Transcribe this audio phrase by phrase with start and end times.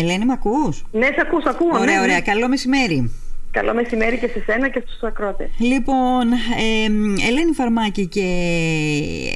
[0.00, 1.68] Ελένη, μ' ακούς; Ναι, σε ακούς, ακούω.
[1.72, 2.00] Ωραία, ναι, ναι.
[2.00, 2.20] ωραία.
[2.20, 3.10] Καλό μεσημέρι.
[3.52, 5.48] Καλό μεσημέρι και σε σένα και στους ακρότες.
[5.58, 6.84] Λοιπόν, ε,
[7.28, 8.20] Ελένη Φαρμάκη και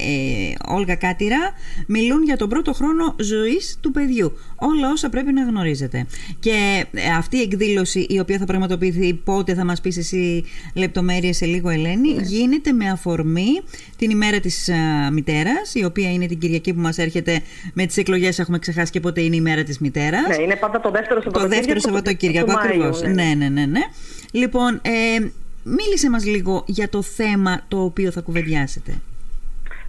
[0.07, 1.53] ε, Όλγα Κάτυρα
[1.87, 4.32] μιλούν για τον πρώτο χρόνο ζωής του παιδιού.
[4.57, 6.07] Όλα όσα πρέπει να γνωρίζετε.
[6.41, 10.45] Και ε, αυτή η εκδήλωση η οποία θα πραγματοποιηθεί πότε θα μας πεις εσύ
[10.75, 13.61] λεπτομέρειες σε λίγο Ελένη γίνεται με αφορμή
[13.96, 17.41] την ημέρα της α, μητέρας η οποία είναι την Κυριακή που μας έρχεται
[17.75, 20.37] με τις εκλογές έχουμε ξεχάσει και πότε είναι η ημέρα της μητέρας.
[20.37, 21.57] Ναι, είναι πάντα το δεύτερο Το Σαββατοκύριακο.
[21.57, 23.02] δεύτερο Σαββατοκύριακο, του Μάιου, ακριβώς.
[23.02, 23.09] ναι.
[23.12, 23.80] Ναι, ναι, ναι, ναι.
[24.34, 25.29] Λοιπόν, ε,
[25.62, 29.01] μίλησε μας λίγο για το θέμα το οποίο θα κουβεντιάσετε.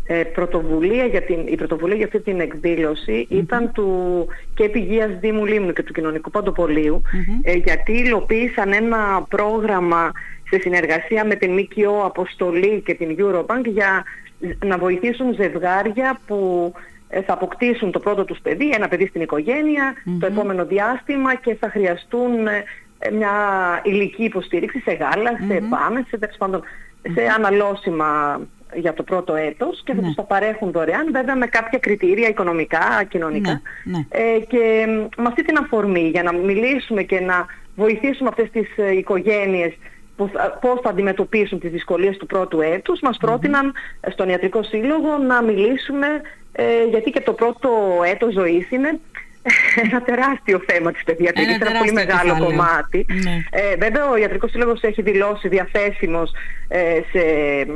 [0.08, 5.45] Ε, πρωτοβουλία για την, η πρωτοβουλία για αυτή την εκδήλωση ήταν του και Επιγείας Δήμου
[5.45, 7.02] Λίμνου και του Κοινωνικού Παντοπολίου
[7.41, 10.12] ε, γιατί υλοποίησαν ένα πρόγραμμα
[10.49, 14.04] σε συνεργασία με την ΜΚΟ Αποστολή και την Eurobank για
[14.66, 16.71] να βοηθήσουν ζευγάρια που
[17.09, 21.55] ε, θα αποκτήσουν το πρώτο τους παιδί, ένα παιδί στην οικογένεια, το επόμενο διάστημα και
[21.55, 22.63] θα χρειαστούν ε, ε,
[23.14, 23.32] μια
[23.84, 26.63] ηλική υποστήριξη σε γάλα, σε πάμε, σε, τέλος πάντων,
[27.13, 28.40] σε αναλώσιμα
[28.74, 30.05] για το πρώτο έτος και θα Ναι.
[30.07, 33.62] τους τα παρέχουν δωρεάν, βέβαια με κάποια κριτήρια οικονομικά, κοινωνικά.
[33.84, 34.05] Ναι, ναι.
[34.10, 38.77] Ε, και μ, με αυτή την αφορμή για να μιλήσουμε και να βοηθήσουμε αυτές τις
[38.77, 39.74] ε, οικογένειες
[40.16, 44.63] που θα- πώς θα αντιμετωπίσουν τις δυσκολίες του πρώτου έτους, μας πρότειναν ε, στον Ιατρικό
[44.63, 46.07] Σύλλογο να μιλήσουμε
[46.51, 47.70] ε, γιατί και το πρώτο
[48.05, 48.99] έτος ζωής είναι
[49.84, 52.57] ένα τεράστιο θέμα της παιδιατρικής, Ένα ένα πολύ τεράστιο μεγάλο κεφάλαιο.
[52.57, 53.05] κομμάτι.
[53.24, 53.35] Ναι.
[53.49, 56.32] Ε, βέβαια ο Ιατρικός Σύλλογος έχει δηλώσει διαθέσιμος
[56.68, 57.21] ε, σε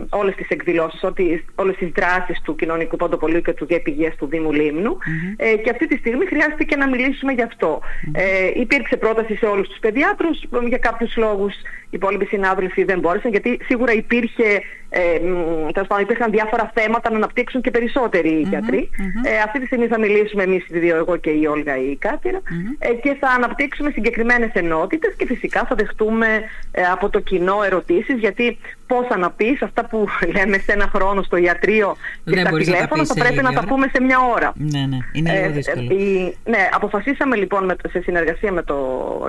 [0.09, 4.51] όλες τις εκδηλώσεις, ότι, όλες τις δράσεις του Κοινωνικού Παντοπολίου και του Διεπηγείας του Δήμου
[4.51, 4.97] Λίμνου
[5.37, 7.81] ε, και αυτή τη στιγμή χρειάστηκε να μιλήσουμε γι' αυτό.
[8.11, 8.23] Ε,
[8.59, 11.53] υπήρξε πρόταση σε όλους τους παιδιάτρους, για κάποιους λόγους
[11.91, 17.09] οι υπόλοιποι συνάδελφοι δεν μπόρεσαν, γιατί σίγουρα υπήρχε, ε, μ, τέλος πάντων, υπήρχαν διάφορα θέματα
[17.09, 18.89] να αναπτύξουν και περισσότεροι γιατροί.
[19.23, 21.95] Ε, αυτή τη στιγμή θα μιλήσουμε εμείς οι δύο, εγώ και η Όλγα ή η
[21.95, 22.41] κατυρα
[22.79, 28.19] ε, και θα αναπτύξουμε συγκεκριμένες ενότητες και φυσικά θα δεχτούμε ε, από το κοινό ερωτήσεις
[28.19, 28.57] γιατί
[28.91, 32.67] πώς να πεις αυτά που λέμε σε ένα χρόνο στο ιατρείο και Δεν στα μπορείς
[32.67, 33.69] να τα τηλέφωνα πεις θα σε πρέπει να λίγη τα ώρα.
[33.73, 34.49] πούμε σε μια ώρα.
[34.55, 35.87] Ναι, ναι, είναι λίγο Ε, δύσκολο.
[35.91, 38.77] ε, η- ναι, αποφασίσαμε λοιπόν με, το- σε συνεργασία με το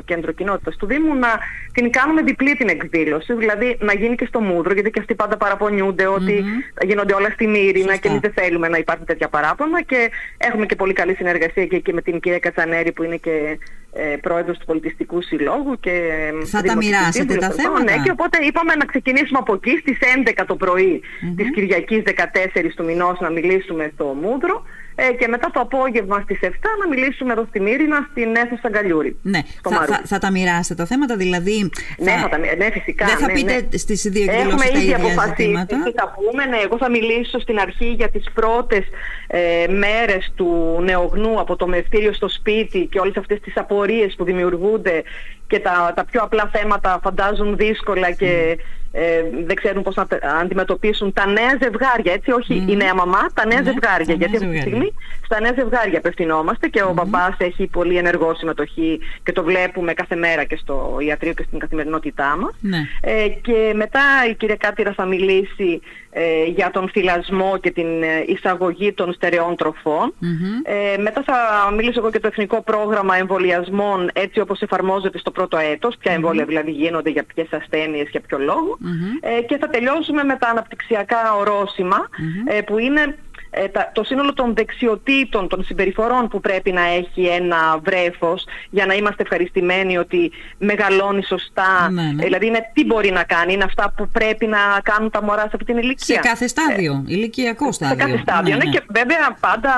[0.05, 1.29] Κέντρο Κοινότητας του Δήμου να
[1.73, 5.37] την κάνουμε διπλή την εκδήλωση, δηλαδή να γίνει και στο Μούδρο, γιατί και αυτοί πάντα
[5.37, 6.45] παραπονιούνται ότι
[6.87, 7.97] γίνονται όλα στη Μύρινα Σωστά.
[7.97, 11.79] και εμείς δεν θέλουμε να υπάρχουν τέτοια παράπονα και έχουμε και πολύ καλή συνεργασία και,
[11.79, 13.59] και με την κυρία Κατσανέρη που είναι και
[13.93, 17.77] ε, πρόεδρος του Πολιτιστικού Συλλόγου και ε, Θα τα Δημοτικού μοιράσετε Σύμβουλος, τα τέλος πάντων.
[17.77, 19.99] θέματα; Ναι, και οπότε είπαμε να ξεκινήσουμε από εκεί στις
[20.39, 21.01] 11 το πρωι
[21.37, 22.11] της Κυριακής 14
[22.77, 24.63] του μηνός να μιλήσουμε στο Μούδρο
[24.95, 26.47] ε, και μετά το απόγευμα στις 7
[26.81, 29.17] να μιλήσουμε εδώ στη Μύρινα στην αίθουσα Γκαλιούρη.
[29.23, 29.93] Ναι, στο θα, Μαρού.
[29.93, 31.71] θα, θα τα μοιράσετε τα θέματα, δηλαδή.
[31.99, 33.07] Ναι, θα τα, ναι, φυσικά.
[33.07, 33.79] Δεν θα ναι, πείτε ναι.
[33.79, 35.83] στις δύο Έχουμε εκδηλώσεις τα ήδη ίδια αποφασίσει ζητήματα.
[35.85, 36.45] τι θα πούμε.
[36.45, 38.85] Ναι, εγώ θα μιλήσω στην αρχή για τις πρώτες
[39.27, 44.25] ε, μέρες του νεογνού από το μευτήριο στο σπίτι και όλες αυτές τις απορίες που
[44.25, 45.03] δημιουργούνται
[45.47, 48.59] και τα, τα πιο απλά θέματα φαντάζουν δύσκολα και
[48.93, 53.27] ε, δεν ξέρουν πώς να τε- αντιμετωπίσουν τα νέα ζευγάρια, έτσι, όχι η νέα μαμά,
[53.35, 54.07] τα νέα Ναι, ζευγάρια.
[54.07, 54.61] τα νέα γιατί αυτή τη ζευγάρια.
[54.63, 54.93] στιγμή
[55.25, 60.17] στα νέα ζευγάρια απευθυνόμαστε και ο μπαμπάς έχει πολύ ενεργό συμμετοχή και το βλέπουμε κάθε
[60.17, 62.55] μέρα και στο ιατρείο και στην καθημερινότητά μας.
[62.61, 62.79] Ναι.
[63.01, 68.25] Ε, και μετά η κυρία Κάτυρα θα μιλήσει ε, για τον θυλασμό και την ε,
[68.27, 70.15] εισαγωγή των στερεών τροφών.
[70.63, 75.57] Ε, μετά θα μιλήσω εγώ και το Εθνικό Πρόγραμμα Εμβολιασμών έτσι όπως εφαρμόζεται στο πρώτο
[75.57, 78.79] έτος, ποια εμβόλια δηλαδή γίνονται για ποιες ασθένειες, για ποιο λόγο.
[79.21, 82.09] Ε, και θα τελειώσουμε με τα αναπτυξιακά ορόσημα
[82.45, 83.17] ε, που είναι
[83.51, 88.87] ε, τα- το σύνολο των δεξιοτήτων, των συμπεριφορών που πρέπει να έχει ένα βρέφος για
[88.87, 91.91] να είμαστε ευχαριστημένοι ότι μεγαλώνει σωστά.
[91.91, 92.09] Ναι, ναι.
[92.23, 95.41] Ε, δηλαδή είναι τι μπορεί να κάνει, είναι αυτά που πρέπει να κάνουν τα μωρά
[95.41, 96.21] σε αυτή την Σε ηλικία.
[96.21, 97.97] κάθε στάδιο, ηλικιακό στάδιο.
[97.99, 98.57] Σε κάθε στάδιο.
[98.57, 99.73] Ναι, και βέβαια πάντα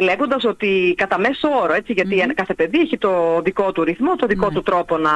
[0.00, 4.16] λέγοντας ότι κατά μέσο όρο, έτσι, γιατί ένα- κάθε παιδί έχει το δικό του ρυθμό,
[4.16, 4.52] το δικό Ναι.
[4.54, 5.10] του τρόπο να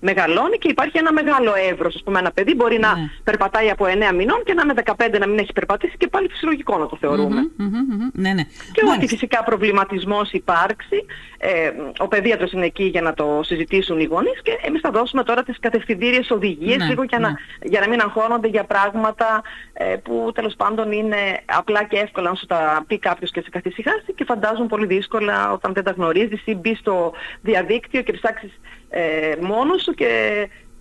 [0.00, 1.94] μεγαλώνει και υπάρχει ένα μεγάλο εύρος.
[1.94, 3.10] Ας πούμε ένα παιδί μπορεί να Ναι.
[3.24, 6.78] περπατάει από 9 μηνών και να είναι 15 να μην έχει περπατήσει και πάλι φυσιολογικό
[6.78, 7.31] να το θεωρούμε.
[7.34, 8.08] Μμμ, μμμ, μμμ.
[8.12, 8.42] Ναι, ναι.
[8.42, 9.06] Και ότι Μάλιστα.
[9.08, 11.04] φυσικά προβληματισμός υπάρξει,
[11.38, 15.22] ε, ο παιδίατρος είναι εκεί για να το συζητήσουν οι γονείς και εμείς θα δώσουμε
[15.22, 17.26] τώρα τις κατευθυντήριες οδηγίες Ναι, λίγο για, ναι.
[17.26, 19.42] να, για να μην αγχώνονται για πράγματα
[19.72, 23.48] ε, που τέλος πάντων είναι απλά και εύκολα να σου τα πει κάποιος και σε
[23.50, 28.60] καθησυχάσει και φαντάζουν πολύ δύσκολα όταν δεν τα γνωρίζεις ή μπει στο διαδίκτυο και ψάξεις
[28.90, 30.08] ε, μόνος σου και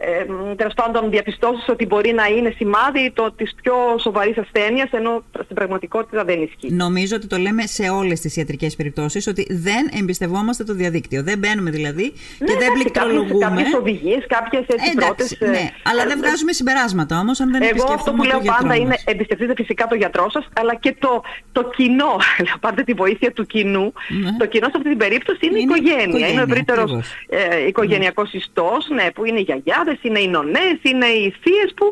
[0.03, 0.25] ε,
[0.55, 5.55] τέλος πάντων διαπιστώσεις ότι μπορεί να είναι σημάδι το της πιο σοβαρής ασθένειας ενώ στην
[5.55, 6.73] πραγματικότητα δεν ισχύει.
[6.73, 11.23] Νομίζω ότι το λέμε σε όλες τις ιατρικές περιπτώσεις ότι δεν εμπιστευόμαστε το διαδίκτυο.
[11.23, 13.39] Δεν μπαίνουμε δηλαδή και ναι, δεν πληκτρολογούμε.
[13.39, 15.49] Κάποιες, κάποιες οδηγίες, κάποιες έτσι εντάξει, πρώτες...
[15.49, 18.95] Ναι, ε, αλλά δεν βγάζουμε συμπεράσματα όμως αν δεν Εγώ αυτό που λέω πάντα είναι
[19.05, 22.15] εμπιστευτείτε φυσικά το γιατρό σας αλλά και το, το κοινό.
[22.61, 23.93] Πάρτε τη βοήθεια του κοινού.
[24.23, 24.37] Ναι.
[24.37, 26.03] Το κοινό σε αυτή την περίπτωση είναι, η οικογένεια.
[26.03, 26.27] οικογένεια.
[26.27, 26.91] Είναι ο ευρύτερος
[27.29, 29.43] ε, οικογενειακός ιστός ναι, που είναι οι
[29.91, 31.85] γιαγιάδες, είναι οι νονές, είναι οι θείες που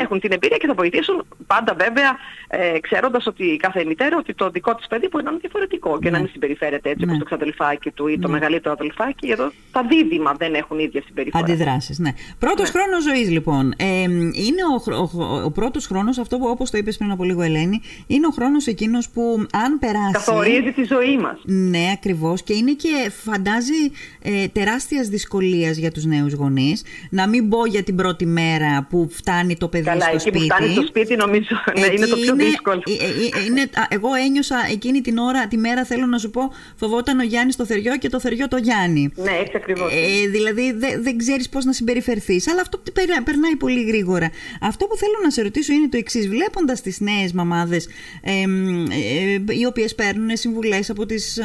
[0.00, 2.16] έχουν την εμπειρία και θα βοηθήσουν πάντα βέβαια
[2.48, 6.10] ε, ξέροντας ότι κάθε μητέρα ότι το δικό της παιδί μπορεί να είναι διαφορετικό και
[6.10, 6.22] να ναι.
[6.22, 7.12] μην συμπεριφέρεται έτσι ναι.
[7.12, 8.32] όπως το ξαδελφάκι του ή το ναι.
[8.32, 9.28] μεγαλύτερο αδελφάκι.
[9.30, 11.44] Εδώ τα δίδυμα δεν έχουν ίδια συμπεριφορά.
[11.44, 12.12] Αντιδράσεις, ναι.
[12.38, 12.80] Πρώτος ναι.
[12.80, 13.74] χρόνος ζωής λοιπόν.
[13.76, 14.02] Ε,
[14.46, 17.80] είναι ο, ο, ο, πρώτος χρόνος, αυτό που όπως το είπες πριν από λίγο Ελένη,
[18.06, 20.12] είναι ο χρόνος εκείνος που αν περάσει...
[20.12, 21.38] Καθορίζει τη ζωή μας.
[21.44, 22.42] Ναι, ακριβώς.
[22.42, 23.90] Και είναι και φαντάζει
[24.22, 26.84] ε, τεράστιας δυσκολίας για τους νέους γονείς.
[27.10, 30.38] Να μην πω για την πρώτη μέρα που φτάνει το παιδί Καλά, στο εκεί σπίτι.
[30.38, 31.46] που φτάνει στο σπίτι νομίζω
[31.78, 32.82] ναι, είναι το πιο είναι, δύσκολο.
[32.86, 33.04] Ε,
[33.38, 37.22] ε, είναι, εγώ ένιωσα εκείνη την ώρα, τη μέρα θέλω να σου πω, φοβόταν ο
[37.22, 39.12] Γιάννης το θεριό και το θεριό το Γιάννη.
[39.16, 39.92] Ναι, έτσι ακριβώς.
[39.92, 42.82] Ε, δηλαδή δεν δε ξέρεις πώς να συμπεριφερθείς, αλλά αυτό
[43.24, 44.30] περνάει πολύ γρήγορα.
[44.60, 46.28] Αυτό που θέλω να σε ρωτήσω είναι το εξής.
[46.28, 47.88] Βλέποντας τις νέες μαμάδες
[48.22, 51.38] ε, ε, οι οποίες παίρνουν συμβουλές από τις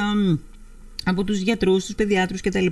[1.05, 2.65] από τους γιατρούς, τους παιδιάτρους κτλ.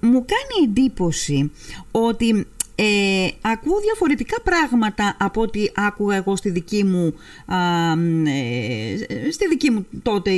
[0.00, 1.50] Μου κάνει εντύπωση
[1.90, 2.46] ότι
[2.80, 7.14] ε, ακούω διαφορετικά πράγματα από ό,τι άκουγα εγώ στη δική μου
[8.26, 10.30] ε, στη δική μου τότε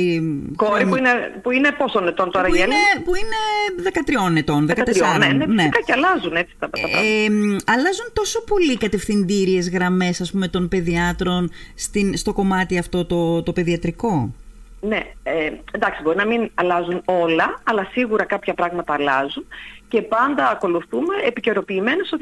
[0.55, 1.09] κόρη που είναι,
[1.41, 3.91] που είναι πόσο ετών τώρα που είναι, που είναι
[4.33, 5.69] 13 ετών 14 14, ναι, ναι, ναι.
[5.85, 7.25] και αλλάζουν έτσι τα, πράγματα ε,
[7.65, 13.53] αλλάζουν τόσο πολύ κατευθυντήριες γραμμές ας πούμε των παιδιάτρων στην, στο κομμάτι αυτό το, το
[13.53, 14.33] παιδιατρικό;
[14.81, 19.45] Ναι, ε, εντάξει μπορεί να μην αλλάζουν όλα, αλλά σίγουρα κάποια πράγματα αλλάζουν
[19.91, 22.13] και πάντα ακολουθούμε επικαιροποιημένες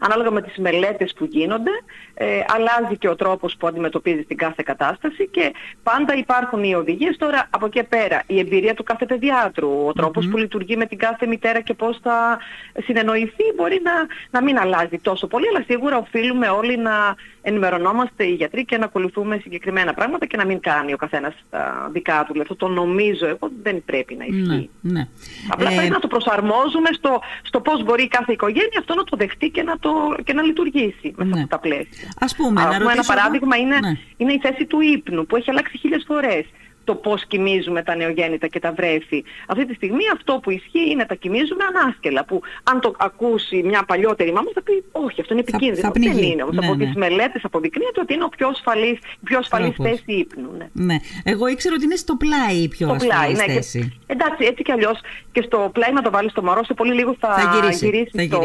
[0.00, 1.70] Ανάλογα με τις μελέτες που γίνονται,
[2.14, 5.52] ε, αλλάζει και ο τρόπος που αντιμετωπίζει την κάθε κατάσταση και
[5.82, 7.16] πάντα υπάρχουν οι οδηγίες.
[7.16, 10.98] Τώρα από εκεί πέρα η εμπειρία του κάθε παιδιάτρου, ο τροπος που λειτουργεί με την
[10.98, 12.38] κάθε μητέρα και πώς θα
[12.84, 13.92] συνεννοηθεί μπορεί να,
[14.30, 18.84] να μην αλλάζει τόσο πολύ, αλλά σίγουρα οφείλουμε όλοι να ενημερωνόμαστε οι γιατροί και να
[18.84, 22.40] ακολουθούμε συγκεκριμένα πράγματα και να μην κάνει ο καθένας τα δικά του.
[22.40, 24.70] Αυτό το νομίζω εγώ δεν πρέπει να ισχύει.
[24.80, 25.08] Ναι, ναι.
[25.48, 25.74] Απλά ε...
[25.74, 29.62] πρέπει να το προσαρμόζουμε στο, στο πώς μπορεί κάθε οικογένεια αυτό να το δεχτεί και
[29.62, 29.90] να, το,
[30.24, 31.40] και να λειτουργήσει μέσα ναι.
[31.40, 32.08] από τα πλαίσια.
[32.20, 33.92] Ας πούμε, να ένα παράδειγμα είναι, ναι.
[34.16, 36.44] είναι η θέση του ύπνου που έχει αλλάξει χίλιες φορές
[36.88, 39.24] το πώς κοιμίζουμε τα νεογέννητα και τα βρέφη.
[39.46, 43.82] Αυτή τη στιγμή αυτό που ισχύει είναι τα κοιμίζουμε ανάσκελα, που αν το ακούσει μια
[43.90, 45.86] παλιότερη μάμα θα πει όχι, αυτό είναι επικίνδυνο.
[45.86, 46.56] Θα, θα Δεν είναι όμως.
[46.56, 46.84] Ναι, από ναι.
[46.84, 50.50] τις μελέτες αποδεικνύεται ότι είναι ο πιο ασφαλής, πιο ασφαλής θέση ύπνου.
[50.58, 50.66] Ναι.
[50.72, 50.96] ναι.
[51.24, 53.80] Εγώ ήξερα ότι είναι στο πλάι η πιο ασφαλής ναι, θέση.
[54.06, 54.98] Και, εντάξει, έτσι κι αλλιώς
[55.32, 58.28] και στο πλάι να το βάλεις στο μωρό, σε πολύ λίγο θα, θα γυρίσει, γυρίσει
[58.28, 58.42] θα το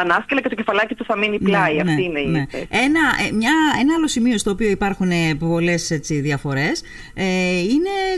[0.00, 1.74] ανάσκελα και το κεφαλάκι του θα μείνει ναι, πλάι.
[1.74, 2.68] Ναι, Αυτή είναι η θέση.
[2.70, 6.82] Ένα, ε, μια, ένα άλλο σημείο στο οποίο υπάρχουν πολλές διαφορές
[7.14, 7.24] ε,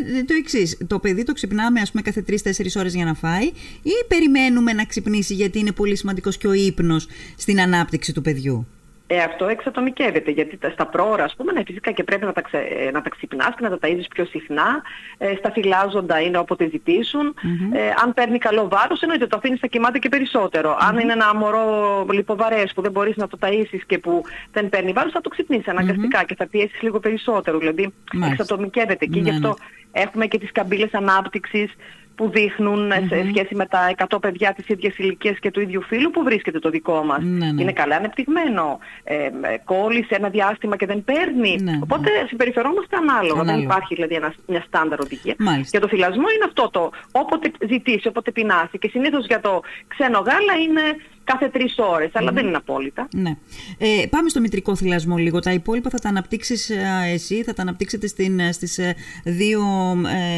[0.09, 0.77] είναι το εξής.
[0.87, 3.47] Το παιδί το ξυπνάμε, ας πούμε, κάθε 3-4 ώρες για να φάει,
[3.83, 7.07] ή περιμένουμε να ξυπνήσει γιατί είναι πολύ σημαντικός και ο ύπνος
[7.37, 8.67] στην ανάπτυξη του παιδιού;
[9.15, 12.59] Ε, αυτό εξατομικεύεται, γιατί στα πρόωρα, ας πούμε, ναι, φυσικά και πρέπει να τα, ξε,
[12.93, 14.83] να τα ξυπνάς και να τα ταΐζεις πιο συχνά.
[15.19, 17.35] Ε, στα φυλάζοντα είναι όποτε ζητήσουν.
[17.73, 20.77] Ε, αν παίρνει καλό βάρος, εννοείται το αφήνεις να κοιμάται και περισσότερο.
[20.81, 21.67] Αν είναι ένα μωρό
[22.13, 24.23] λιποβαρές που δεν μπορείς να το ταΐσεις και που
[24.53, 27.59] δεν παίρνει βάρος, θα το ξυπνήσεις αναγκαστικά και θα πιέσεις λίγο περισσότερο.
[27.59, 27.93] Δηλαδή,
[28.31, 30.03] εξατομικεύεται και γι' ναι, αυτό ναι.
[30.03, 31.75] έχουμε και τις καμπύλες ανάπτυξης
[32.15, 36.11] που δειχνουν σε σχέση με τα 100 παιδιά της ίδιας ηλικίας και του ίδιου φίλου
[36.11, 37.23] που βρίσκεται το δικό μας.
[37.23, 37.63] Ναι, ναι.
[37.63, 38.79] Είναι καλά ανεπτυγμένο.
[39.05, 39.29] Ε,
[39.65, 41.57] κόλλησε ένα διάστημα και δεν παίρνει.
[41.63, 43.33] Ναι, Οπότε συμπεριφερόμαστε ανάλογα.
[43.33, 43.53] ανάλογα.
[43.55, 45.35] Δεν υπάρχει δηλαδή ένας, μια στάνταρ οδηγία.
[45.39, 45.69] Μάλιστα.
[45.71, 48.79] Για το θυλασμό είναι αυτό το όποτε ζητήσει, όποτε πεινάσει.
[48.79, 50.83] Και συνήθως για το ξένο γάλα είναι
[51.25, 53.09] κάθε τρεις ώρες, αλλά δεν είναι απόλυτα.
[53.15, 53.37] Ναι.
[53.79, 55.39] Ε, πάμε στο μητρικό θυλασμό λίγο.
[55.39, 56.71] Τα υπόλοιπα θα τα αναπτύξεις
[57.13, 58.07] εσύ, θα τα αναπτύξετε
[58.53, 59.63] στις ε, δύο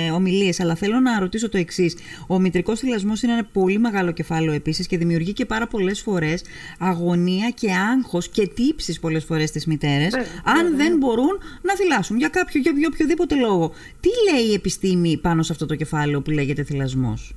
[0.07, 0.61] ε, ομιλίες.
[0.61, 1.97] Αλλά θέλω να ρωτήσω το εξής.
[2.26, 6.45] Ο μητρικός θυλασμός είναι ένα πολύ μεγάλο κεφάλαιο επίσης και δημιουργεί και πάρα πολλές φορές
[6.79, 10.14] αγωνία και άγχος και τύψεις πολλές φορές στις μητέρες,
[10.45, 13.73] αν δεν μπορούν να θυλάσουν για κάποιο, για οποιοδήποτε λόγο.
[14.00, 17.35] Τι λέει η επιστήμη πάνω σε αυτό το κεφάλαιο που λέγεται θυλασμός;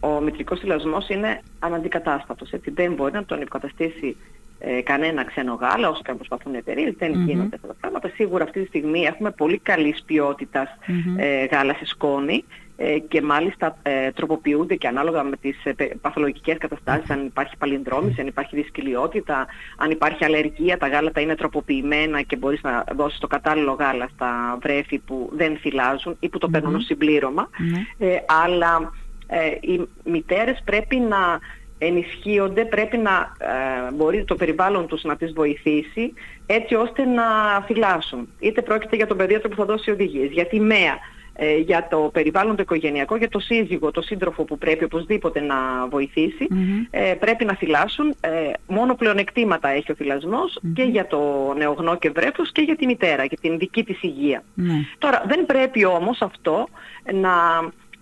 [0.00, 2.52] Ο μητρικός θυλασμός είναι αναντικατάστατος.
[2.52, 4.16] Έτσι δεν μπορεί να τον υποκαταστήσει
[4.58, 7.26] ε, κανένα ξένο γάλα, όσο και αν προσπαθούν οι εταιρείες, δεν mm-hmm.
[7.26, 8.10] γίνονται αυτά τα πράγματα.
[8.14, 11.14] Σίγουρα αυτή τη στιγμή έχουμε πολύ καλής ποιότητας mm-hmm.
[11.16, 12.44] ε, γάλα σε σκόνη
[12.82, 18.20] ε, και μάλιστα ε, τροποποιούνται και ανάλογα με τις ε, παθολογικές καταστάσεις, αν υπάρχει παλινδρόμηση,
[18.20, 23.26] αν υπάρχει δυσκολιότητα, αν υπάρχει αλλεργία, τα γάλατα είναι τροποποιημένα και μπορείς να δώσεις το
[23.26, 27.50] κατάλληλο γάλα στα βρέφη που δεν θυλάζουν ή που το παίρνουν ως συμπλήρωμα.
[27.98, 28.92] Ε, αλλά
[29.30, 31.38] ε, οι μητέρες πρέπει να
[31.78, 36.12] ενισχύονται, πρέπει να ε, μπορεί το περιβάλλον τους να τις βοηθήσει
[36.46, 37.24] έτσι ώστε να
[37.66, 38.28] θυλάσουν.
[38.38, 40.98] Είτε πρόκειται για τον παιδίατρο που θα δώσει οδηγίες, για τη ΜΕΑ,
[41.42, 45.56] ε, για το περιβάλλον το οικογενειακό, για το σύζυγο, το σύντροφο που πρέπει οπωσδήποτε να
[45.90, 46.48] βοηθησει
[46.90, 48.14] ε, πρέπει να θυλάσουν.
[48.20, 48.30] Ε,
[48.66, 53.24] μόνο πλεονεκτήματα έχει ο θυλασμος και για το νεογνώ και βρέφος και για τη μητέρα,
[53.24, 54.42] για την δική της υγεία.
[54.54, 54.74] Ναι.
[54.98, 56.68] Τώρα, δεν πρέπει όμως αυτό
[57.12, 57.30] να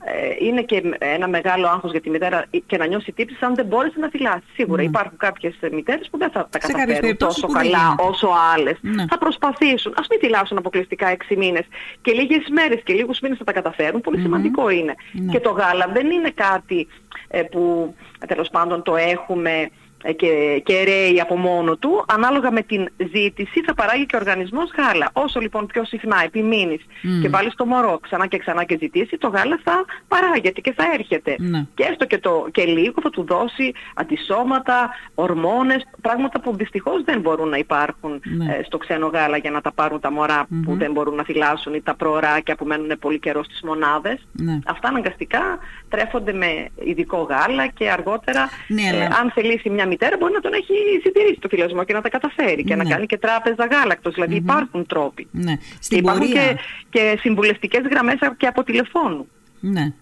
[0.05, 3.67] ε, είναι και ένα μεγάλο άγχος για τη μητέρα και να νιώσει τύψεις αν δεν
[3.67, 4.43] μπόρεσε να θυλάσει.
[4.55, 4.89] Σίγουρα Ναι.
[4.89, 8.03] υπάρχουν κάποιες μητέρες που δεν θα τα κάποιες καταφέρουν περιπτώσεις τόσο που δεν καλά γίνεται.
[8.03, 8.77] όσο άλλες.
[8.81, 9.05] Ναι.
[9.11, 9.95] Θα προσπαθήσουν.
[9.97, 11.67] Ας μην θυλάσουν αποκλειστικά 6 μήνες
[12.03, 14.01] και λίγες μέρες και λίγους μήνες θα τα καταφέρουν.
[14.01, 14.95] Πολύ σημαντικό είναι.
[15.13, 15.33] Ναι.
[15.33, 16.89] Και το γάλα δεν είναι κάτι
[17.29, 17.95] ε, που
[18.27, 19.69] τέλος πάντων το έχουμε ε,
[20.17, 24.71] και, και ρέει από μόνο του, ανάλογα με την ζήτηση θα παράγει και ο οργανισμός
[24.77, 25.11] γάλα.
[25.13, 27.21] Όσο λοιπόν πιο συχνά επιμείνεις Μμ.
[27.21, 30.85] και βάλεις το μωρό ξανά και ξανά και ζητήσει, το γάλα θα παράγεται και θα
[30.95, 31.35] έρχεται.
[31.39, 31.67] Ναι.
[31.75, 37.21] Και έστω και, το, και λίγο θα του δώσει αντισώματα, ορμόνες, πράγματα που δυστυχώς δεν
[37.21, 38.55] μπορούν να υπάρχουν Ναι.
[38.55, 41.75] ε, στο ξένο γάλα για να τα πάρουν τα μωρά που δεν μπορούν να θυλάσουν
[41.75, 44.27] ή τα προωράκια που μένουν πολύ καιρό στις μονάδες.
[44.33, 44.59] Ναι.
[44.67, 50.17] Αυτά αναγκαστικά τρέφονται με ειδικό γάλα και αργότερα Ναι, ε, αλλά- αν θελήσει μια μητέρα
[50.17, 52.91] μπορεί να τον έχει συντηρήσει το θυλασμό και να τα καταφέρει και να Ναι.
[52.91, 54.15] κάνει και τράπεζα γάλακτος.
[54.15, 55.27] Δηλαδή υπάρχουν τρόποι.
[55.31, 55.57] Ναι.
[55.57, 56.53] Και Στην υπάρχουν πορεία.
[56.53, 56.59] και,
[56.91, 59.29] και συμβουλευτικές γραμμές και από τηλεφώνου.
[59.61, 59.93] Ναι.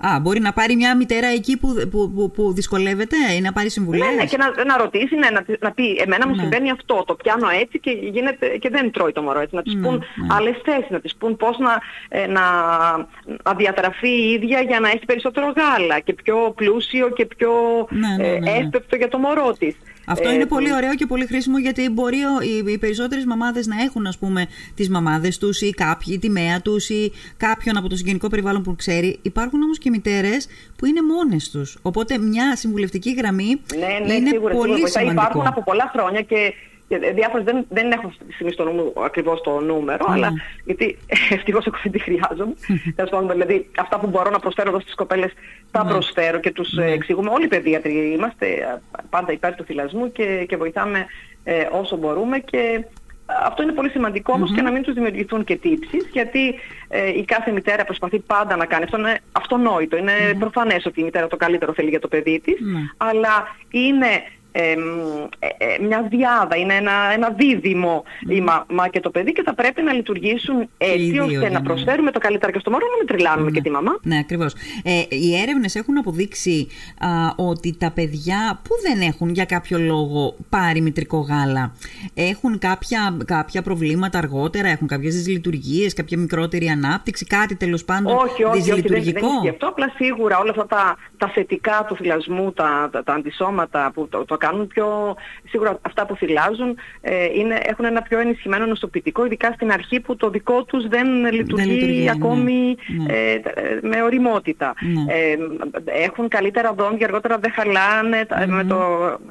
[0.00, 3.70] Α, μπορεί να πάρει μια μητέρα εκεί που, που, που, που δυσκολεύεται ή να πάρει
[3.70, 6.40] συμβουλές; Ναι, ναι, και να, να ρωτήσει, ναι, να, να πει, εμένα μου Ναι.
[6.40, 9.54] συμβαίνει αυτό, το πιάνω έτσι και, γίνεται, και δεν τρώει το μωρό έτσι.
[9.54, 10.26] Να της Ναι, πούν ναι.
[10.36, 12.42] άλλες θέσεις, να της πούν πώς να, ε, να,
[13.44, 17.50] να διατραφεί η ίδια για να έχει περισσότερο γάλα και πιο πλούσιο και πιο
[17.90, 18.58] Ναι, ναι, ε, ναι, ναι.
[18.58, 19.76] εύπεπτο για το μωρό της.
[20.06, 23.66] Αυτό Ε, είναι πολύ ωραίο και πολύ χρήσιμο γιατί μπορεί ο- οι, οι περισσότερες μαμάδες
[23.66, 27.88] να έχουν ας πούμε τις μαμάδες τους ή κάποιοι, τη μέα τους ή κάποιον από
[27.88, 29.18] το συγγενικό περιβάλλον που ξέρει.
[29.22, 31.78] Υπάρχουν όμως και μητέρες που είναι μόνες τους.
[31.82, 34.80] Οπότε μια συμβουλευτική γραμμή Ναι, ναι, είναι σίγουρα, πολύ σίγουρα.
[34.80, 34.88] βοηθάει.
[35.02, 35.22] σημαντικό.
[35.22, 38.72] Υπάρχουν από πολλά χρόνια και και διάφορες δεν, δεν έχω αυτή τη στιγμή στο νου
[38.72, 40.14] μου ακριβώς το νούμερο, Ναι.
[40.14, 40.32] αλλά
[40.64, 40.98] γιατί
[41.36, 42.54] ευτυχώς εγώ δεν τη χρειάζομαι.
[42.96, 45.32] Τέλος πάντων, δηλαδή αυτά που μπορώ να προσφέρω εδώ στις κοπέλες
[45.70, 45.90] τα Ναι.
[45.90, 46.90] προσφέρω και τους ε, Ναι.
[46.90, 47.30] εξηγούμε.
[47.30, 48.80] Όλοι οι παιδίατροι είμαστε ε,
[49.10, 51.06] πάντα υπέρ του θυλασμού και, και βοηθάμε
[51.44, 52.84] ε, όσο μπορούμε και
[53.44, 56.54] αυτό είναι πολύ σημαντικό όμως και να μην τους δημιουργηθούν και τύψεις γιατί
[56.88, 58.84] ε, η κάθε μητέρα προσπαθεί πάντα να κάνει.
[58.84, 59.96] Αυτό είναι αυτονόητο.
[59.96, 62.80] Είναι προφανές ότι η μητέρα το καλύτερο θέλει για το παιδί της Ναι.
[62.96, 64.70] αλλά είναι εμ, ε,
[65.38, 69.82] ε, μια διάδα, είναι ένα, ένα δίδυμο η μαμά και το παιδί και θα πρέπει
[69.82, 72.96] να λειτουργήσουν έτσι δύο ώστε για να να- προσφέρουμε το καλύτερο και στο μωρό να
[72.96, 73.98] μην τρελάνουμε και τη μαμά.
[74.02, 74.54] Ναι, ακριβώς.
[74.82, 76.66] Ε, οι έρευνες έχουν αποδείξει
[76.98, 81.72] α, ότι τα παιδιά που δεν έχουν για κάποιο λόγο πάρει μητρικό γάλα
[82.14, 88.24] έχουν κάποια, κάποια προβλήματα αργότερα, έχουν κάποιες δυσλειτουργίες, κάποια μικρότερη ανάπτυξη, κάτι τέλος πάντων Όχι,
[88.24, 89.66] όχι, όχι, δεν, δεν δυσλειτουργικό; ισχύει αυτό.
[89.66, 94.24] Απλά σίγουρα όλα αυτά τα, τα θετικά του θυλασμού, τα, τα, τα αντισώματα που το,
[94.24, 95.16] το κάνουν πιο.
[95.48, 100.16] Σίγουρα αυτά που θυλάζουν ε, είναι, έχουν ένα πιο ενισχυμένο νοσοποιητικό, ειδικά στην αρχή που
[100.16, 102.10] το δικό τους δεν λειτουργεί, λειτουργεί, ναι.
[102.10, 103.12] ακόμη Ναι.
[103.14, 103.40] ε, ε,
[103.82, 104.74] με οριμότητα.
[104.80, 105.12] Ναι.
[105.14, 105.36] Ε,
[106.04, 108.78] έχουν καλύτερα δόντια, αργότερα δεν χαλάνε τα- με, το,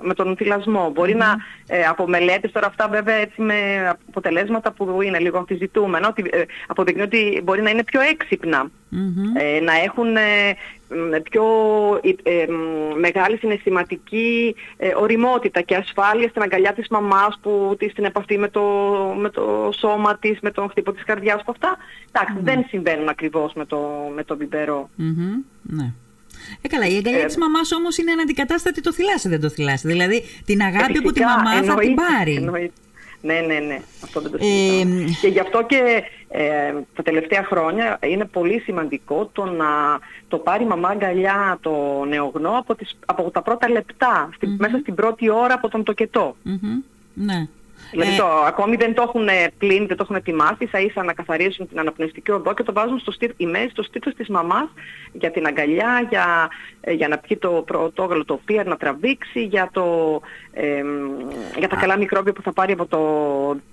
[0.02, 0.92] με τον θυλασμό.
[0.94, 1.36] Μπορεί να
[1.68, 3.56] ε, από μελέτες τώρα αυτά βέβαια έτσι με
[4.08, 9.36] αποτελέσματα που είναι λίγο αμφιζητούμενα, ότι ε, αποδεικνύει ότι μπορεί να είναι πιο έξυπνα Μμμ.
[9.38, 10.79] ε, να έχουν ε, μ,
[11.30, 11.44] πιο
[12.24, 17.92] ε, ε, μ, μεγάλη συναισθηματική ε, οριμότητα και ασφάλεια στην αγκαλιά της μαμάς που της
[17.92, 18.62] στην επαφή με το,
[19.18, 21.78] με το σώμα της, με τον χτύπο της καρδιάς που αυτά.
[22.12, 23.80] Εντάξει, δεν συμβαίνουν ακριβώς με το,
[24.16, 24.90] με το μπιμπερό.
[24.96, 25.94] Μμμ, ναι.
[26.62, 29.88] Ε, καλά, η αγκαλιά Ε, της μαμάς όμως είναι αναντικατάστατη το θυλάσαι, δεν το θυλάσαι.
[29.88, 32.36] Δηλαδή την αγάπη από τη Φυσικά, μαμά θα την εννοείται, πάρει.
[32.36, 32.74] εννοείται.
[33.22, 33.80] Ναι, ναι, ναι.
[34.04, 35.06] Αυτό δεν το Ε, συζητάω.
[35.22, 39.68] και γι' αυτό και ε, τα τελευταία χρόνια είναι πολύ σημαντικό το να
[40.28, 44.78] το πάρει η μαμά αγκαλιά το νεογνώ από, τις, από τα πρώτα λεπτά, στη- μέσα
[44.78, 46.36] στην πρώτη ώρα από τον τοκετό.
[46.44, 46.82] Μμμ,
[47.14, 47.48] Ναι.
[47.92, 49.28] Δηλαδή Ε, το, ακόμη δεν το έχουν
[49.58, 53.00] πλύνει, δεν το έχουν ετοιμάσει, ίσα ίσα να καθαρίσουν την αναπνευστική οδό και το βάζουν
[53.00, 54.68] στο, στήθ, η μέση στο στήθος της μαμάς
[55.12, 56.50] για την αγκαλιά, για,
[56.82, 60.20] ε, για να πιει το πρωτόγαλο το οποίο να τραβήξει, για, το,
[60.54, 60.84] ε,
[61.58, 63.00] για τα καλά μικρόβια που θα πάρει από, το,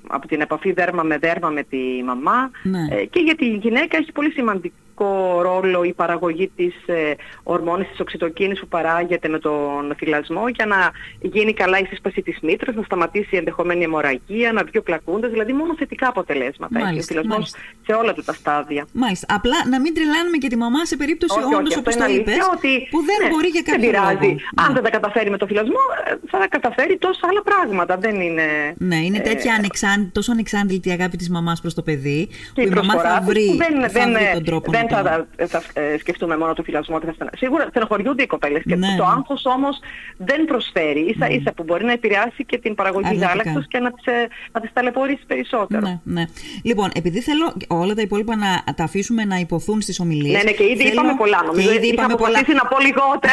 [0.08, 2.50] από την επαφή δέρμα με δέρμα με τη μαμά.
[2.62, 2.96] Ναι.
[2.96, 4.74] ε, και για τη γυναίκα έχει πολύ σημαντικό
[5.42, 10.90] ρόλο η παραγωγή της ε, ορμόνης της οξυτοκίνης που παράγεται με τον θυλασμό για να
[11.20, 15.30] γίνει καλά η σύσπαση της μήτρας, να σταματήσει η ενδεχομένη αιμορραγία, να βγει ο πλακούντας,
[15.30, 17.58] δηλαδή μόνο θετικά αποτελέσματα έχει ο Μάλιστα, θυλασμός μάλιστα.
[17.86, 18.86] σε όλα του τα στάδια.
[18.92, 19.26] Μάλιστα.
[19.38, 22.04] Απλά να μην τρελάνουμε και τη μαμά σε περίπτωση Όχι, όχι, όντως αυτό όπως είναι
[22.04, 24.30] το αλήθεια είπες, ότι που δεν ναι, μπορεί για δεν κάποιο πειράζει.
[24.32, 24.62] λόγο.
[24.62, 24.74] Αν Ναι.
[24.74, 27.92] δεν τα καταφέρει με το θυλασμό, ε, θα καταφέρει τόσα άλλα πράγματα.
[27.96, 28.46] Δεν είναι...
[28.78, 32.60] Ναι, είναι ε, τέτοια ανεξάν, τόσο ανεξάντλητη η αγάπη της μαμάς προς το παιδί, και
[32.60, 34.70] που η η μαμά προσφορά θα της βρει, που δεν, θα δεν, βρει τον τρόπο
[34.72, 37.46] δεν δεν θα, θα, ε, σκεφτούμε μόνο το φιλασμό και θα στεναχωρηθούμε.
[37.46, 38.94] Σίγουρα στενοχωριούνται οι κοπέλες και ναι.
[38.98, 39.78] το άγχος όμως
[40.16, 41.00] δεν προσφέρει.
[41.00, 44.60] Ίσα ίσα που μπορεί να επηρεάσει και την παραγωγή γάλακτος και να τις, ε, να
[44.60, 45.80] τις ταλαιπωρήσει περισσότερο.
[45.80, 46.24] Ναι, ναι.
[46.62, 50.36] Λοιπόν, επειδή θέλω όλα τα υπόλοιπα να τα αφήσουμε να υποθούν στις ομιλίες.
[50.36, 50.92] Ναι, ναι, και ήδη θέλω...
[50.92, 51.42] είπαμε πολλά.
[51.46, 52.40] Νομίζω ήδη είπαμε πολλά.
[52.54, 53.32] να πω λιγότερα.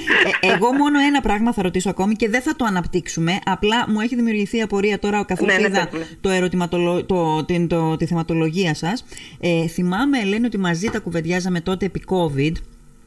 [0.40, 3.38] ε, εγώ μόνο ένα πράγμα θα ρωτήσω ακόμη και δεν θα το αναπτύξουμε.
[3.44, 5.88] Απλά μου έχει δημιουργηθεί απορία τώρα καθώς ναι, ναι, είδα
[6.20, 7.04] το ερωτηματολο...
[7.04, 9.04] το, την, το, τη θεματολογία σας.
[9.40, 12.52] Ε, θυμάμαι, λένε ότι μαζί τα κουβεντιάζαμε τότε επί COVID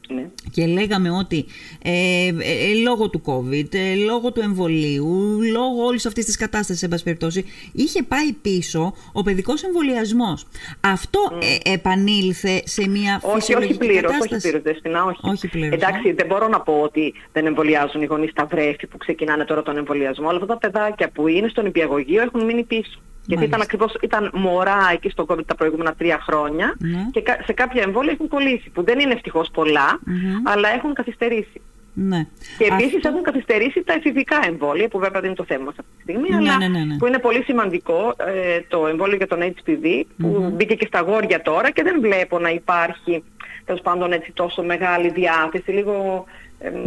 [0.08, 0.26] ναι.
[0.50, 1.44] Και λέγαμε ότι
[1.82, 6.88] ε, ε, λόγω του COVID, ε, λόγω του εμβολίου, λόγω όλης αυτής της κατάστασης, εν
[6.88, 10.46] πάση περιπτώσει, είχε πάει πίσω ο παιδικός εμβολιασμός.
[10.80, 15.18] Αυτό ε, επανήλθε σε μια όχι, φυσιολογική όχι πλήρως, κατάσταση; Όχι πλήρω, όχι.
[15.22, 18.96] όχι πλήρως, Εντάξει, δεν μπορώ να πω ότι δεν εμβολιάζουν οι γονείς τα βρέφη που
[18.98, 23.00] ξεκινάνε τώρα τον εμβολιασμό, αλλά αυτά τα παιδάκια που είναι στον υπηαγωγείο έχουν μείνει πίσω.
[23.26, 27.08] Γιατί ήταν ακριβώς, ήταν μωρά εκεί στο COVID τα προηγούμενα τρία χρόνια ναι.
[27.10, 29.50] και σε κάποια εμβόλια έχουν κολλήσει, που δεν είναι ευτυχώς
[30.44, 31.60] αλλά έχουν καθυστερήσει.
[31.98, 32.26] Ναι.
[32.58, 35.90] Και επίσης έχουν καθυστερήσει τα εφηβικά εμβόλια, που βέβαια δεν είναι το θέμα μας αυτή
[35.96, 39.40] τη στιγμή, ναι, αλλά ναι, ναι, που είναι πολύ σημαντικό ε, το εμβόλιο για τον
[39.40, 43.22] HPV, που μπήκε και στα γόρια τώρα και δεν βλέπω να υπάρχει
[43.64, 46.24] τέλος πάντων έτσι τόσο μεγάλη διάθεση, λίγο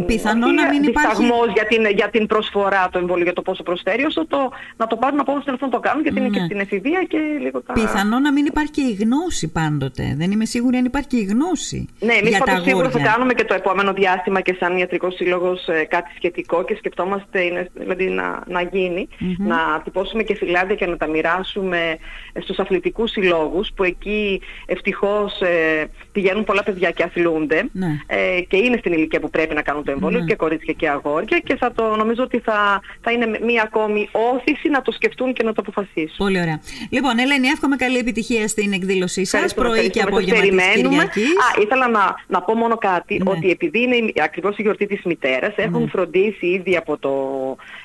[0.06, 1.24] Πιθανό να μην υπάρχει.
[1.54, 4.96] για την, για την προσφορά του εμβόλου, για το πόσο προσφέρει, όσο το να το
[4.96, 6.44] πάρουν από όσου να το κάνουν, γιατί είναι και ναι.
[6.44, 7.72] στην εφηβεία και λίγο τα.
[7.72, 10.14] Πιθανό να μην υπάρχει και η γνώση πάντοτε.
[10.16, 11.88] Δεν είμαι σίγουρη αν υπάρχει και η γνώση.
[12.00, 15.84] Ναι, εμείς πάντως σίγουρα θα κάνουμε και το επόμενο διάστημα και σαν ιατρικός σύλλογος ε,
[15.84, 19.08] κάτι σχετικό και σκεφτόμαστε είναι, δηλαδή να, να γίνει,
[19.38, 21.96] να τυπώσουμε και φυλάδια και να τα μοιράσουμε
[22.42, 27.86] στους αθλητικούς συλλόγους, που εκεί ευτυχώς ε, πηγαίνουν πολλά παιδιά και αθλούνται ναι.
[28.06, 30.24] ε, και είναι στην ηλικία που πρέπει να κάνουν το εμβόλιο ναι.
[30.24, 34.68] και κορίτσια και αγόρια και θα το νομίζω ότι θα, θα είναι μία ακόμη όθηση
[34.68, 36.16] να το σκεφτούν και να το αποφασίσουν.
[36.16, 36.60] Πολύ ωραία.
[36.90, 41.22] Λοιπόν, Ελένη, εύχομαι καλή επιτυχία στην εκδήλωσή σας, πρωί και απόγευμα της Κυριακής.
[41.24, 43.30] Α, ήθελα να, να πω μόνο κάτι, ναι.
[43.30, 45.88] ότι επειδή είναι ακριβώς η γιορτή της μητέρας, έχουν ναι.
[45.88, 47.12] φροντίσει ήδη από το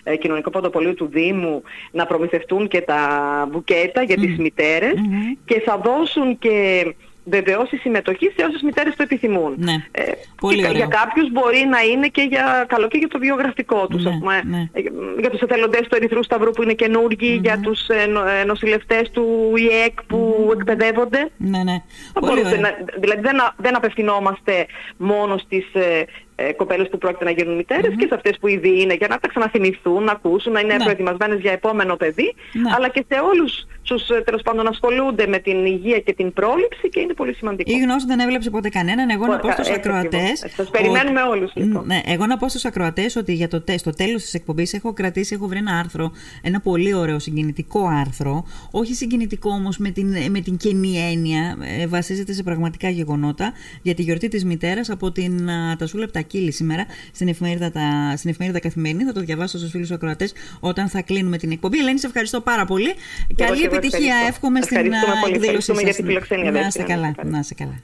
[0.03, 2.99] ε, Κοινωνικό Παντοπολείο του Δήμου να προμηθευτούν και τα
[3.51, 4.21] μπουκέτα για mm.
[4.21, 4.93] τις μητέρες
[5.45, 6.85] και θα δώσουν και
[7.25, 9.53] βεβαιώσει συμμετοχή σε όσες μητέρες το επιθυμούν.
[9.57, 9.73] Ναι.
[9.91, 13.87] Ε, Πολύ και, για κάποιους μπορεί να είναι και για, καλό και για το βιογραφικό
[13.87, 14.03] τους.
[14.03, 14.11] Ναι,
[14.43, 14.69] ναι.
[14.73, 14.81] Ε,
[15.19, 18.07] για τους εθελοντές του Ερυθρού Σταυρού που είναι καινούργοι, για τους ε,
[18.41, 21.29] ε νοσηλευτές του ΙΕΚ που εκπαιδεύονται.
[21.37, 21.83] Ναι, ναι.
[22.19, 24.65] Πολύ να, δηλαδή δεν, δεν απευθυνόμαστε
[24.97, 25.65] μόνο στις
[26.35, 29.19] ε, ε, κοπέλες που πρόκειται να γίνουν και σε αυτές που ήδη είναι για να
[29.19, 30.83] τα ξαναθυμηθούν, να ακούσουν, να είναι ναι.
[30.83, 32.71] προετοιμασμένες για επόμενο παιδί, ναι.
[32.75, 36.89] αλλά και σε όλους τους ε, τέλος πάντων ασχολούνται με την υγεία και την πρόληψη
[36.89, 37.71] και είναι πολύ σημαντικό.
[37.71, 39.09] Η γνώση δεν έβλεψε ποτέ κανέναν.
[39.09, 40.45] Εγώ να πω στους ακροατές...
[40.55, 41.29] Σας περιμένουμε ότι...
[41.29, 41.51] όλους.
[41.55, 41.85] Λοιπόν.
[41.85, 45.33] Ναι, εγώ να πω στους ακροατές ότι για το, στο τέλος της εκπομπής έχω κρατήσει,
[45.35, 50.39] έχω βρει ένα άρθρο, ένα πολύ ωραίο συγκινητικό άρθρο, όχι συγκινητικό όμως με την, με
[50.39, 55.49] την κενή έννοια, ε, βασίζεται σε πραγματικά γεγονότα για τη γιορτή της μητέρας από την
[55.77, 59.03] Τασούλα Κύλη σήμερα στην εφημερίδα, τα, στην εφημερίδα Καθημερινή.
[59.03, 61.77] Θα το διαβάσω στους φίλους ακροατές όταν θα κλείνουμε την εκπομπή.
[61.79, 62.93] Ελένη, σε ευχαριστώ πάρα πολύ.
[63.35, 64.77] Καλή επιτυχία, εύχομαι στην
[65.31, 65.81] εκδήλωση σα.
[65.81, 66.51] για την φιλοξενία.
[66.51, 67.15] Να είστε καλά.
[67.23, 67.79] Να είστε καλά.